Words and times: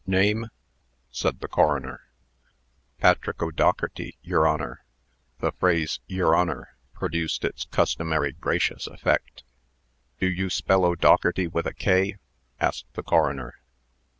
"Name?" 0.07 0.47
said 1.11 1.41
the 1.41 1.47
coroner. 1.47 2.05
"Patrick 2.97 3.43
O'Dougherty, 3.43 4.17
yer 4.23 4.47
Honor." 4.47 4.83
The 5.41 5.51
phrase 5.51 5.99
"Yer 6.07 6.33
Honor" 6.33 6.73
produced 6.91 7.45
its 7.45 7.65
customary 7.65 8.31
gracious 8.31 8.87
effect. 8.87 9.43
"Do 10.19 10.27
you 10.27 10.49
spell 10.49 10.85
O'Dougherty 10.85 11.45
with 11.47 11.67
a 11.67 11.73
'k,'?" 11.75 12.17
asked 12.59 12.91
the 12.93 13.03
coroner. 13.03 13.59